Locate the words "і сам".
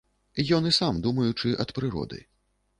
0.69-1.03